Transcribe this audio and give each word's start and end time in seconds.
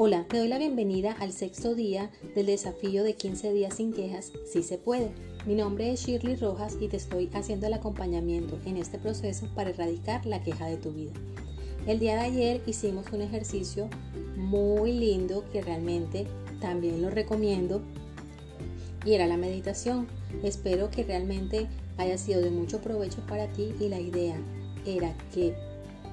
Hola, 0.00 0.26
te 0.28 0.38
doy 0.38 0.46
la 0.46 0.58
bienvenida 0.58 1.10
al 1.18 1.32
sexto 1.32 1.74
día 1.74 2.12
del 2.36 2.46
desafío 2.46 3.02
de 3.02 3.14
15 3.14 3.52
días 3.52 3.74
sin 3.74 3.92
quejas, 3.92 4.30
si 4.48 4.62
se 4.62 4.78
puede. 4.78 5.10
Mi 5.44 5.56
nombre 5.56 5.90
es 5.90 6.06
Shirley 6.06 6.36
Rojas 6.36 6.76
y 6.80 6.86
te 6.86 6.96
estoy 6.96 7.28
haciendo 7.34 7.66
el 7.66 7.72
acompañamiento 7.72 8.60
en 8.64 8.76
este 8.76 9.00
proceso 9.00 9.48
para 9.56 9.70
erradicar 9.70 10.24
la 10.24 10.40
queja 10.40 10.66
de 10.66 10.76
tu 10.76 10.92
vida. 10.92 11.10
El 11.88 11.98
día 11.98 12.14
de 12.14 12.20
ayer 12.20 12.62
hicimos 12.64 13.06
un 13.12 13.22
ejercicio 13.22 13.90
muy 14.36 14.92
lindo 14.92 15.44
que 15.50 15.62
realmente 15.62 16.28
también 16.60 17.02
lo 17.02 17.10
recomiendo 17.10 17.82
y 19.04 19.14
era 19.14 19.26
la 19.26 19.36
meditación. 19.36 20.06
Espero 20.44 20.92
que 20.92 21.02
realmente 21.02 21.66
haya 21.96 22.18
sido 22.18 22.40
de 22.40 22.52
mucho 22.52 22.80
provecho 22.80 23.20
para 23.26 23.48
ti 23.48 23.74
y 23.80 23.88
la 23.88 23.98
idea 23.98 24.36
era 24.86 25.18
que 25.34 25.56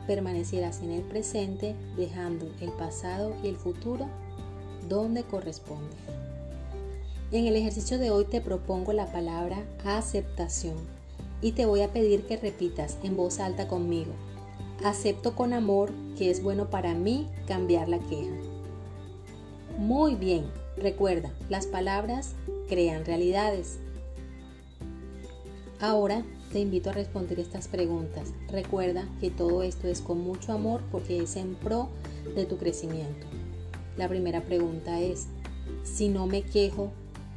permanecieras 0.06 0.82
en 0.82 0.92
el 0.92 1.02
presente 1.02 1.76
dejando 1.98 2.48
el 2.62 2.72
pasado 2.72 3.34
y 3.44 3.48
el 3.48 3.56
futuro 3.56 4.08
donde 4.88 5.24
corresponde. 5.24 5.96
En 7.32 7.48
el 7.48 7.56
ejercicio 7.56 7.98
de 7.98 8.12
hoy 8.12 8.26
te 8.26 8.40
propongo 8.40 8.94
la 8.94 9.12
palabra 9.12 9.58
aceptación 9.84 10.76
y 11.42 11.52
te 11.52 11.66
voy 11.66 11.82
a 11.82 11.92
pedir 11.92 12.26
que 12.26 12.38
repitas 12.38 12.98
en 13.04 13.18
voz 13.18 13.40
alta 13.40 13.68
conmigo. 13.68 14.12
Acepto 14.84 15.36
con 15.36 15.54
amor 15.54 15.92
que 16.18 16.30
es 16.30 16.42
bueno 16.44 16.70
para 16.70 16.94
mí 16.94 17.28
cambiar 17.48 17.90
la 17.90 18.00
queja. 18.00 18.36
Muy 19.78 20.16
bien, 20.16 20.46
recuerda, 20.78 21.34
las 21.50 21.68
palabras 21.68 22.34
crean 22.70 23.06
realidades. 23.06 23.80
Ahora 25.86 26.24
te 26.52 26.60
invito 26.60 26.90
a 26.90 26.94
responder 26.94 27.40
estas 27.40 27.68
preguntas. 27.68 28.34
Recuerda 28.52 29.08
que 29.20 29.30
todo 29.30 29.62
esto 29.62 29.88
es 29.88 30.02
con 30.02 30.20
mucho 30.20 30.52
amor 30.52 30.82
porque 30.92 31.22
es 31.22 31.36
en 31.36 31.54
pro 31.54 31.90
de 32.36 32.46
tu 32.46 32.58
crecimiento. 32.58 33.28
La 33.96 34.10
primera 34.10 34.42
pregunta 34.42 35.00
es, 35.00 35.28
si 35.84 36.10
no 36.10 36.26
me 36.26 36.42
quejo, 36.42 36.90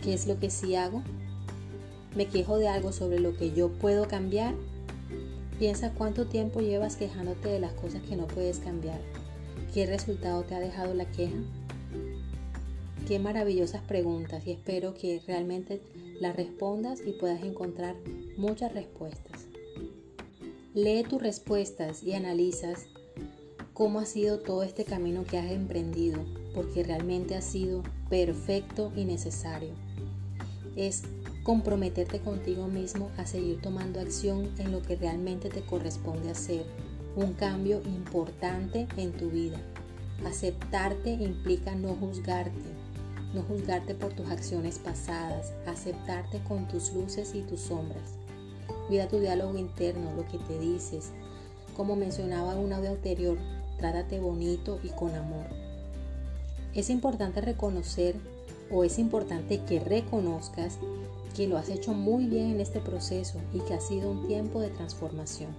¿qué 0.03 0.15
es 0.15 0.27
lo 0.27 0.39
que 0.39 0.49
sí 0.49 0.77
hago? 0.77 1.03
¿Me 2.17 2.25
quejo 2.25 2.57
de 2.57 2.69
algo 2.69 2.91
sobre 2.91 3.21
lo 3.21 3.37
que 3.37 3.53
yo 3.53 3.69
puedo 3.69 4.09
cambiar? 4.09 4.55
Piensa 5.59 5.93
cuánto 5.93 6.27
tiempo 6.27 6.61
llevas 6.61 6.97
quejándote 6.97 7.51
de 7.51 7.61
las 7.61 7.75
cosas 7.75 8.01
que 8.01 8.17
no 8.17 8.27
puedes 8.29 8.61
cambiar. 8.61 9.03
¿Qué 9.75 9.85
resultado 9.85 10.45
te 10.45 10.55
ha 10.55 10.61
dejado 10.61 10.95
la 10.95 11.05
queja? 11.05 11.37
Qué 13.07 13.19
maravillosas 13.19 13.83
preguntas 13.83 14.47
y 14.47 14.53
espero 14.53 14.95
que 14.95 15.21
realmente 15.27 15.83
las 16.19 16.35
respondas 16.35 17.01
y 17.05 17.13
puedas 17.13 17.43
encontrar 17.43 17.95
muchas 18.39 18.73
respuestas. 18.73 19.47
Lee 20.73 21.03
tus 21.03 21.21
respuestas 21.21 22.05
y 22.05 22.15
analizas 22.15 22.87
cómo 23.75 23.99
ha 23.99 24.07
sido 24.07 24.39
todo 24.39 24.63
este 24.63 24.85
camino 24.85 25.25
que 25.25 25.39
has 25.39 25.51
emprendido, 25.51 26.25
porque 26.55 26.85
realmente 26.85 27.35
ha 27.35 27.43
sido 27.43 27.83
perfecto 28.09 28.93
y 28.95 29.05
necesario. 29.05 29.71
Es 30.77 31.03
comprometerte 31.43 32.21
contigo 32.21 32.69
mismo 32.69 33.11
a 33.17 33.27
seguir 33.27 33.61
tomando 33.61 34.01
acción 34.01 34.51
en 34.59 34.71
lo 34.71 34.83
que 34.83 34.95
realmente 34.95 35.49
te 35.49 35.63
corresponde 35.63 36.31
hacer, 36.31 36.65
un 37.17 37.33
cambio 37.33 37.83
importante 37.87 38.87
en 38.97 39.13
tu 39.13 39.31
vida. 39.31 39.61
Aceptarte 40.25 41.11
implica 41.11 41.75
no 41.75 41.95
juzgarte, 41.95 42.71
no 43.35 43.43
juzgarte 43.43 43.95
por 43.97 44.13
tus 44.13 44.29
acciones 44.31 44.79
pasadas, 44.79 45.53
aceptarte 45.67 46.41
con 46.45 46.69
tus 46.69 46.93
luces 46.93 47.35
y 47.35 47.43
tus 47.43 47.61
sombras. 47.61 48.19
Cuida 48.87 49.09
tu 49.09 49.19
diálogo 49.21 49.59
interno, 49.59 50.15
lo 50.15 50.27
que 50.27 50.39
te 50.39 50.59
dices. 50.59 51.11
Como 51.77 51.97
mencionaba 51.97 52.53
en 52.53 52.59
un 52.59 52.73
audio 52.73 52.91
anterior, 52.91 53.39
trátate 53.79 54.19
bonito 54.21 54.81
y 54.83 54.89
con 54.89 55.15
amor. 55.15 55.47
Es 56.75 56.91
importante 56.91 57.41
reconocer 57.41 58.17
o 58.71 58.85
es 58.85 58.99
importante 58.99 59.61
que 59.65 59.81
reconozcas 59.81 60.79
que 61.35 61.47
lo 61.47 61.57
has 61.57 61.69
hecho 61.69 61.93
muy 61.93 62.27
bien 62.27 62.51
en 62.51 62.61
este 62.61 62.81
proceso 62.81 63.39
y 63.55 63.61
que 63.61 63.75
ha 63.75 63.81
sido 63.81 64.11
un 64.11 64.27
tiempo 64.27 64.61
de 64.61 64.71
transformación. 64.71 65.51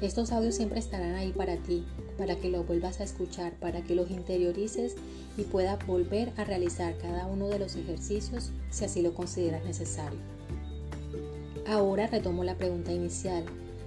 Estos 0.00 0.32
audios 0.32 0.56
siempre 0.56 0.80
estarán 0.80 1.14
ahí 1.14 1.32
para 1.32 1.56
ti, 1.56 1.84
para 2.18 2.36
que 2.36 2.50
los 2.50 2.66
vuelvas 2.66 3.00
a 3.00 3.04
escuchar, 3.04 3.52
para 3.54 3.82
que 3.82 3.94
los 3.94 4.10
interiorices 4.10 4.96
y 5.36 5.42
puedas 5.42 5.86
volver 5.86 6.32
a 6.36 6.44
realizar 6.44 6.96
cada 6.98 7.26
uno 7.26 7.48
de 7.48 7.58
los 7.58 7.76
ejercicios 7.76 8.50
si 8.70 8.84
así 8.84 9.02
lo 9.02 9.14
consideras 9.14 9.64
necesario. 9.64 10.33
Ahora 11.66 12.06
retomo 12.06 12.44
la 12.44 12.56
pregunta 12.56 12.92
inicial. 12.92 13.44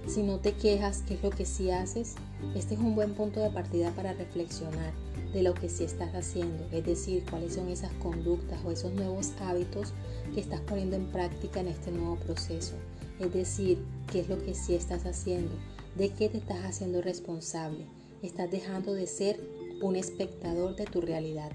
Si 0.08 0.24
no 0.24 0.40
te 0.40 0.54
quejas, 0.54 1.04
¿qué 1.06 1.14
es 1.14 1.22
lo 1.22 1.30
que 1.30 1.44
sí 1.44 1.70
haces? 1.70 2.16
Este 2.56 2.74
es 2.74 2.80
un 2.80 2.96
buen 2.96 3.14
punto 3.14 3.38
de 3.40 3.50
partida 3.50 3.92
para 3.92 4.14
reflexionar 4.14 4.92
de 5.32 5.42
lo 5.42 5.54
que 5.54 5.68
sí 5.68 5.84
estás 5.84 6.12
haciendo, 6.14 6.66
es 6.72 6.84
decir, 6.84 7.24
cuáles 7.30 7.54
son 7.54 7.68
esas 7.68 7.92
conductas 7.94 8.58
o 8.64 8.72
esos 8.72 8.92
nuevos 8.94 9.32
hábitos 9.40 9.92
que 10.34 10.40
estás 10.40 10.60
poniendo 10.62 10.96
en 10.96 11.06
práctica 11.06 11.60
en 11.60 11.68
este 11.68 11.92
nuevo 11.92 12.16
proceso. 12.16 12.74
Es 13.20 13.32
decir, 13.32 13.78
qué 14.10 14.20
es 14.20 14.28
lo 14.28 14.42
que 14.42 14.54
sí 14.54 14.74
estás 14.74 15.06
haciendo, 15.06 15.54
de 15.96 16.10
qué 16.10 16.28
te 16.28 16.38
estás 16.38 16.64
haciendo 16.64 17.00
responsable. 17.00 17.86
Estás 18.22 18.50
dejando 18.50 18.94
de 18.94 19.06
ser 19.06 19.38
un 19.82 19.94
espectador 19.94 20.74
de 20.74 20.86
tu 20.86 21.00
realidad. 21.00 21.52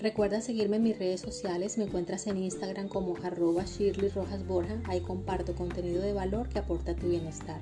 Recuerda 0.00 0.40
seguirme 0.40 0.76
en 0.76 0.82
mis 0.82 0.98
redes 0.98 1.20
sociales, 1.20 1.76
me 1.76 1.84
encuentras 1.84 2.26
en 2.26 2.38
Instagram 2.38 2.88
como 2.88 3.16
arroba 3.22 3.64
Shirley 3.66 4.08
Rojas 4.08 4.46
Borja, 4.46 4.80
ahí 4.84 5.00
comparto 5.00 5.54
contenido 5.54 6.00
de 6.00 6.14
valor 6.14 6.48
que 6.48 6.58
aporta 6.58 6.92
a 6.92 6.96
tu 6.96 7.08
bienestar. 7.08 7.60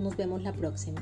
Nos 0.00 0.16
vemos 0.16 0.42
la 0.42 0.52
próxima. 0.52 1.00